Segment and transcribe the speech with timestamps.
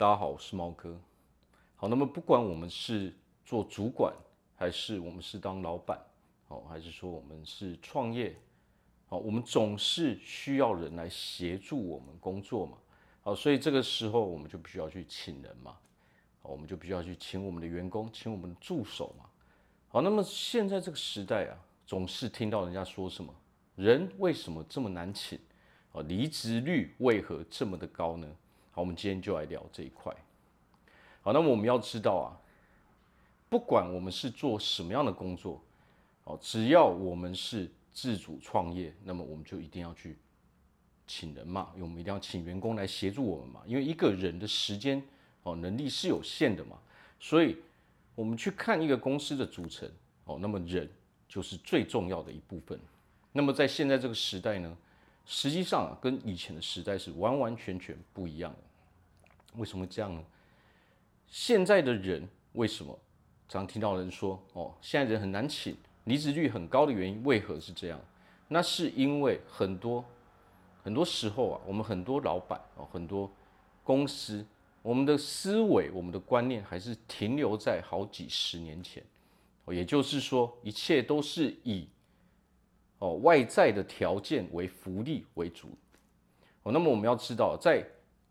[0.00, 0.98] 大家好，我是猫哥。
[1.76, 3.14] 好，那么不管我们是
[3.44, 4.10] 做主管，
[4.56, 6.00] 还是我们是当老板，
[6.48, 8.34] 哦，还是说我们是创业，
[9.08, 12.78] 好，我们总是需要人来协助我们工作嘛。
[13.20, 15.76] 好，所以这个时候我们就必须要去请人嘛。
[16.40, 19.26] 我们就必须要去请我们的员工，请我们的助手嘛。
[19.88, 23.34] 好，那么现在这个时代啊，总是听到人家说什么，
[23.76, 25.38] 人为什么这么难请？
[25.92, 28.26] 啊，离职率为何这么的高呢？
[28.72, 30.14] 好，我们今天就来聊这一块。
[31.22, 32.28] 好，那么我们要知道啊，
[33.48, 35.60] 不管我们是做什么样的工作，
[36.24, 40.16] 哦，只要我们是自主创业，那么我们就一定要去
[41.06, 45.02] 请人嘛，因为我们一定要请员工来协助我们嘛，因为一个人的时间
[45.42, 46.78] 哦能力是有限的嘛，
[47.18, 47.56] 所以
[48.14, 49.90] 我们去看一个公司的组成
[50.24, 50.88] 哦，那么人
[51.28, 52.78] 就是最重要的一部分。
[53.32, 54.76] 那么在现在这个时代呢，
[55.32, 58.58] 实际上啊，跟以前的时代是完完全全不一样的。
[59.60, 60.20] 为什么这样呢？
[61.28, 62.98] 现在的人为什么
[63.48, 68.00] 常听到人说哦，现在人很难请，离职率很高的原因为何是这样？
[68.48, 70.04] 那是因为很多
[70.82, 73.30] 很多时候啊，我们很多老板哦，很多
[73.84, 74.44] 公司，
[74.82, 79.00] 我们的思维、我们的观念还是停留在好几十年前。
[79.68, 81.86] 也就是说，一切都是以
[83.00, 85.68] 哦，外在的条件为福利为主，
[86.62, 87.84] 哦，那么我们要知道，在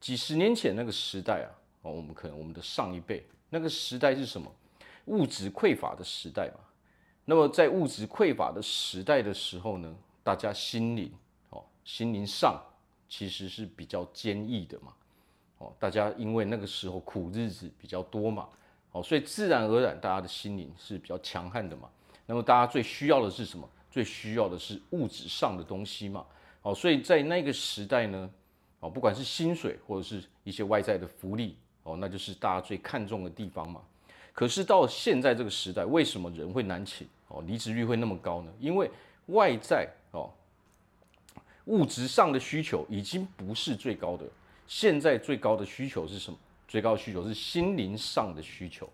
[0.00, 1.48] 几十年前那个时代啊，
[1.82, 4.50] 哦，我们可能我们的上一辈那个时代是什么？
[5.04, 6.60] 物质匮乏的时代嘛。
[7.26, 11.12] 那么在物质匮乏的时代的时候呢，大家心灵
[11.50, 12.58] 哦，心灵上
[13.08, 14.94] 其实是比较坚毅的嘛。
[15.58, 18.48] 哦，大家因为那个时候苦日子比较多嘛，
[18.92, 21.88] 哦，所以自然而然大家的心灵是比较强悍的嘛。
[22.24, 23.68] 那么大家最需要的是什么？
[23.94, 26.26] 最需要的是物质上的东西嘛，
[26.62, 28.28] 哦，所以在那个时代呢，
[28.80, 33.80] 哦，不管是薪水或者是一些外在的福利，哦，那就是大家最看重的地方嘛。
[34.32, 37.06] 可是到现在这个时代，为什么人会难请？
[37.28, 38.52] 哦，离职率会那么高呢？
[38.58, 38.90] 因为
[39.26, 40.28] 外在哦，
[41.66, 44.26] 物质上的需求已经不是最高的，
[44.66, 46.36] 现在最高的需求是什么？
[46.66, 48.90] 最高的需求是心灵上的需求。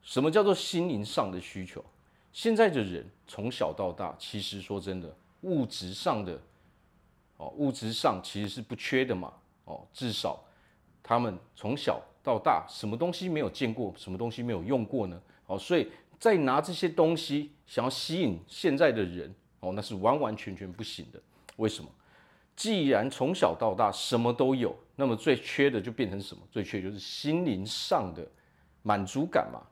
[0.00, 1.84] 什么叫做心灵上的需求？
[2.36, 5.10] 现在的人从小到大，其实说真的，
[5.40, 6.38] 物质上的
[7.38, 9.32] 哦，物质上其实是不缺的嘛，
[9.64, 10.38] 哦，至少
[11.02, 15.18] 他们从小到大，什么东西没有见过，什么东西没有用过呢？
[15.46, 21.18] 哦，所以再拿这些东西想要吸引现在的人，哦，那是完完全全不行的。
[21.56, 21.88] 为什么？
[22.54, 26.42] 既然从小到大什么都有，那么最缺的就变成什么？
[26.50, 28.28] 最缺就是心灵上的
[28.82, 29.62] 满足感嘛。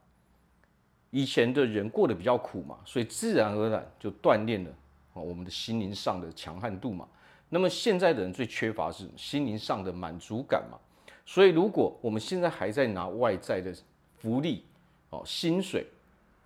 [1.17, 4.71] 以前的人过得比较苦嘛，所以自然而然就锻炼了
[5.13, 7.09] 啊我们的心灵上的强悍度嘛。
[7.51, 10.77] 那么现在的人最缺乏是心灵上的满足感嘛。
[11.25, 13.73] 所以如果我们现在还在拿外在的
[14.19, 14.65] 福利
[15.11, 15.87] 哦薪水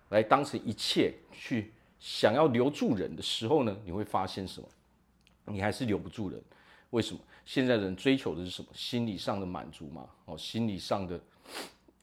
[0.09, 4.67] 来当成一切去想要留住人的时候呢，你会发现什么？
[5.45, 6.39] 你还是留不住人。
[6.91, 7.19] 为什么？
[7.43, 8.67] 现在的人追求的是什么？
[8.75, 11.19] 心理上的满足嘛，哦，心理上的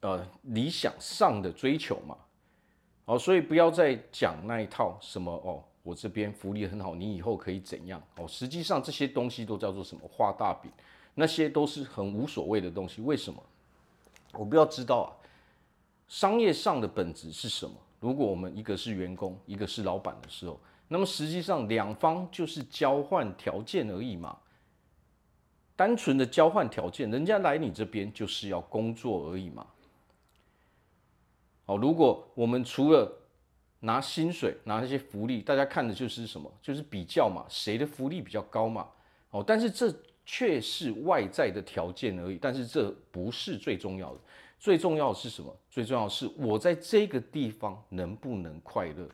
[0.00, 2.16] 呃理想上的追求嘛。
[3.06, 8.02] 哦，所以不要再讲那一套什么哦，我这边福利很好，你以后可以怎样？
[8.16, 10.70] 哦，实际上这些东西都叫做什么画大饼，
[11.14, 13.00] 那些都是很无所谓的东西。
[13.00, 13.42] 为什么？
[14.32, 15.08] 我不要知道啊，
[16.08, 17.74] 商业上的本质是什么？
[18.00, 20.58] 如果我们一个是员工，一个是老板的时候，
[20.88, 24.36] 那么实际上两方就是交换条件而已嘛，
[25.76, 29.64] 单纯的交换条件，人家来你这边就是要工作而已嘛。
[31.66, 33.12] 哦，如果我们除了
[33.80, 36.50] 拿薪水、拿那些福利，大家看的就是什么？
[36.62, 38.88] 就是比较嘛，谁的福利比较高嘛？
[39.30, 39.94] 哦，但是这
[40.24, 44.20] 却是外在的条件而已，但是这不是最重要的。
[44.58, 45.54] 最重要的是什么？
[45.68, 49.08] 最重要的是我在这个地方能不能快乐？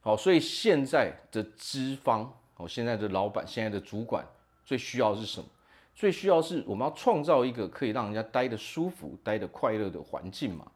[0.00, 4.24] 好，所以现在的资方，哦，现在的老板、现在的主管，
[4.64, 5.46] 最需要的是什么？
[5.94, 10.70] 最需要的是我们要创造一个可以让人家待得舒服、待得快乐的环境嘛。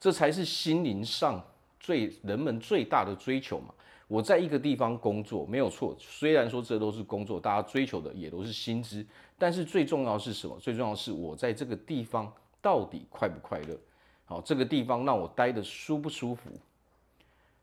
[0.00, 1.40] 这才是心灵上
[1.78, 3.74] 最人们最大的追求嘛。
[4.08, 9.06] 我在一个地方工作没有错，虽然说这都是工作，大家追求的也都是薪资，
[9.38, 10.58] 但是最重要是什么？
[10.58, 13.78] 最重要是我在这个地方到底快不快乐？
[14.24, 16.50] 好，这个地方让我待得舒不舒服？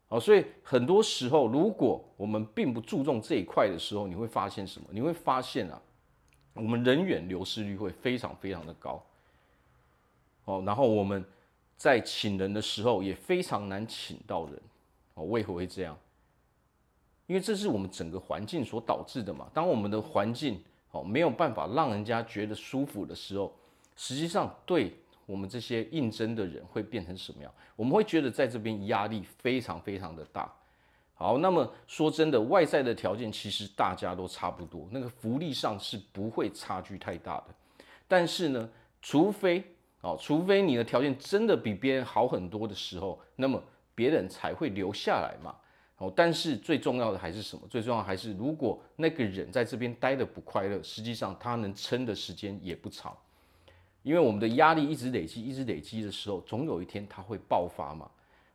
[0.07, 4.87] 好，所以很多时候，如果我们并不注重这一块的时候，你会发现什么？
[4.91, 5.81] 你会发现啊，
[6.53, 9.03] 我们人员流失率会非常非常的高。
[10.45, 11.25] 哦，然后我们。
[11.77, 14.61] 在请人的时候也非常难请到人，
[15.13, 15.97] 哦，为何会这样？
[17.27, 19.49] 因为这是我们整个环境所导致的嘛。
[19.53, 23.53] 当我们的环境哦没有办法让人家觉得舒服的时候，
[23.95, 27.53] 实际上对我们这些应征的人会变成什么样？
[27.75, 30.51] 我们会觉得在这边压力非常非常的大。
[31.13, 37.45] 好，那么说真的，外在的条件其实大家都差不多，那个福利上是不会差距太大的。
[38.07, 38.69] 但是呢，
[39.01, 39.63] 除非
[40.01, 43.61] 哦，除非你的条件真的比别人好很多的时候，那么
[43.95, 45.55] 别人才会留下来嘛。
[45.97, 47.67] 哦，但是最重要的还是什么？
[47.67, 53.17] 最重要还是如果那个人在这边待得不快乐，实际上他能撑的时间也不长，
[54.03, 58.07] 因为我们的压力一直累积，一直累积的时候，总有一天他会爆发嘛。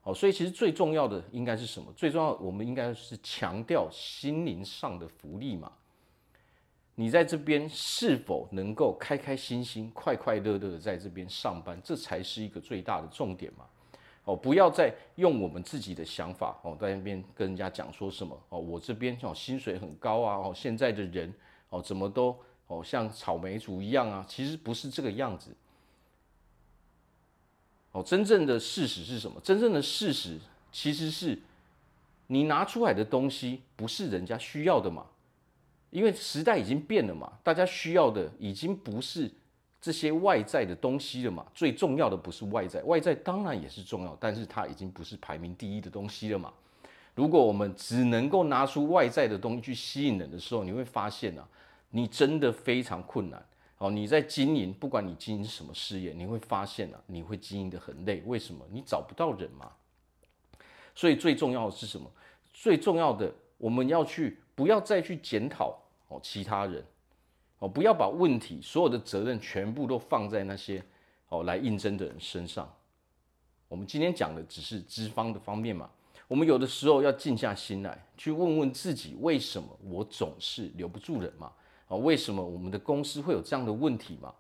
[0.05, 1.93] 哦，所以其实最重要的应该是什么？
[1.97, 5.71] 最重要，我们应该是强调心灵上的福利嘛。
[6.95, 11.81] 你在这边是否能够开开心心、快快乐乐的在这边上班？
[11.83, 13.65] 这才是一个最大的重点嘛。
[14.25, 21.33] 哦，不要再用我们自己的想法哦，在那边跟人家讲说什么哦，我这边哦薪水很高啊，哦现在的人
[21.71, 24.25] 哦怎么都哦像草莓族一样啊？
[24.29, 25.51] 其实不是这个样子。
[27.91, 29.41] 哦，真正的事实是什么？
[29.41, 30.39] 真正的事实
[30.71, 31.37] 其实是，
[32.29, 35.07] 你拿出来的东西不是人家需要的嘛？
[35.93, 39.31] 因为时代已经变了嘛，大家需要的已经不是
[39.79, 41.47] 这些外在的东西了嘛。
[41.55, 46.51] 最重要的不是外在，外在当然也是重要，但是它已经不是排名第一的东西了嘛。
[47.15, 51.47] 如果我们只能够拿出外在的东西去吸引人的时候，你会发现啊，
[51.91, 53.45] 你真的非常困难。
[53.77, 58.23] 哦，你在经营，不管你经营什么事业，你会发现啊，你会经营得很累。
[58.25, 58.65] 为什么？
[58.71, 59.71] 你找不到人嘛。
[60.95, 62.11] 所以最重要的是什么？
[62.53, 65.79] 最重要的，我们要去，不要再去检讨
[66.09, 66.85] 哦其他人，
[67.59, 70.83] 哦，不要把问题所有的责任全部都放在那些
[71.29, 72.73] 哦来应征的人身上。
[73.69, 75.91] 我们今天讲的只是资方的方面嘛。
[76.29, 81.53] 我们有的时候要静下心来，去问问自己，为什么我总是留不住人嘛？
[81.89, 84.33] 啊，为什么我们的公司会有这样的问题嘛？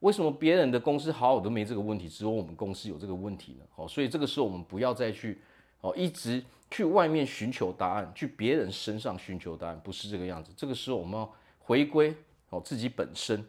[0.00, 3.64] 为什么别人的公司好好都没这个问题，只有我们公司有这个问题呢？
[3.74, 5.38] 好，所以这个时候我们不要再去
[5.82, 10.50] 哦，一直去外面寻求答案，去别人身上寻求答案，不是这个样子。
[10.56, 12.16] 这个时候我们要回归
[12.48, 13.44] 哦自己本身，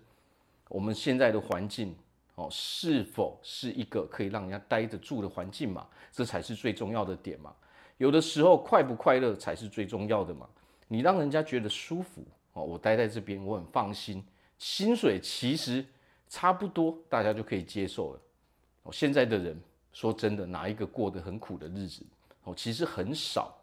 [0.68, 1.96] 我们现在的环境
[2.36, 5.88] 哦是否是一个可以让人家待得住的环境嘛？
[6.12, 7.56] 这才是最重要的点嘛。
[7.98, 10.48] 有的时候快不快乐才是最重要的嘛。
[10.90, 12.22] 你让人家觉得舒服。
[12.54, 14.24] 哦，我待在这边，我很放心。
[14.60, 15.84] 薪水其实
[16.30, 18.22] 差不多，大家就可以接受了。
[18.84, 19.60] 哦，现在的人
[19.92, 22.06] 说真的，哪一个过得很苦的日子？
[22.44, 23.56] 哦，其实很少。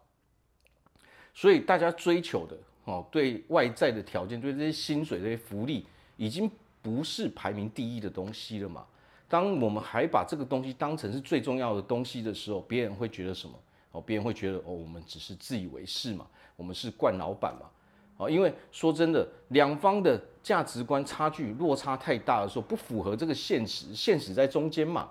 [1.33, 5.85] 所以大家追求的哦，对外在的条件，对这些薪水、这些福利，
[6.17, 6.49] 已经
[6.81, 8.85] 不是排名第一的东西了嘛。
[9.29, 13.55] 当我们还把这个东西当成是最重要的东西的时候，别人会觉得什么？
[13.93, 17.69] 哦，别人会觉得哦，我们只是自以为是嘛，我们是惯老板嘛。
[18.17, 25.09] 哦因为说真的，两方的价值观差距落差太大的时候，不符合这个现实，现实在中间嘛。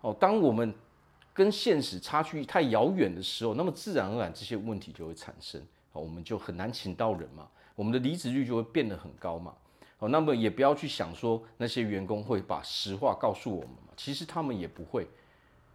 [0.00, 0.74] 哦，当我们
[1.40, 5.58] 跟现实差距太遥远的时候，那么自然而然这些问题就会产生，
[5.92, 9.54] 哦，我们就很难请到人嘛，我们的离职率就会变得很高嘛。
[10.00, 15.08] 哦，那么也不要去想说那些员工会把实话告诉我们嘛，其实他们也不会。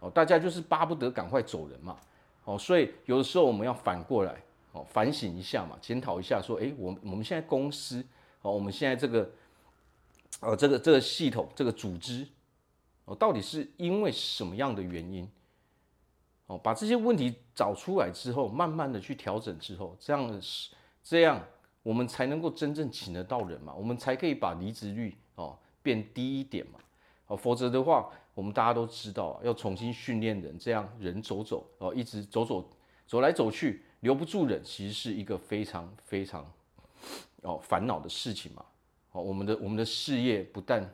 [0.01, 1.97] 哦，大家就是巴不得赶快走人嘛。
[2.43, 4.39] 哦，所以有的时候我们要反过来。
[4.73, 8.05] 哦，反省一下嘛，检讨一下，说，哎，我我们现在公司，
[8.41, 9.31] 哦，我们现在这个，
[10.41, 12.27] 呃，这个这个系统，这个组织，
[13.05, 15.25] 哦，到底是因为什么样的原因？
[16.47, 20.71] 哦，把这些问题找出来之后，慢慢的去调整之后，这样是
[21.03, 21.41] 这样，
[21.81, 26.79] 我们才能够真正请得到人嘛，我们才可以把离职率哦变低一点嘛，
[27.27, 32.69] 哦，否则的话，我们大家都知道，要重新训练人，这样人走走，哦，一直走走
[33.07, 33.83] 走来走去。
[34.01, 36.45] 留不住人，其实是一个非常非常
[37.41, 38.63] 哦烦恼的事情嘛。
[39.13, 40.87] 哦，我们的我们的事业不但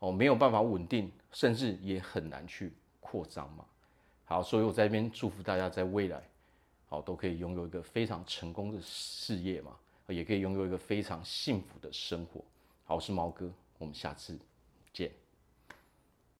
[0.00, 3.64] 哦没有办法稳定，甚至也很难去扩张嘛。
[4.28, 6.22] 好，所以我在这边祝福大家在未来，
[6.86, 9.74] 好都可以拥有一个非常成功的事业嘛，
[10.08, 12.44] 也可以拥有一个非常幸福的生活。
[12.84, 14.38] 好，我是毛哥，我们下次
[14.92, 15.10] 见。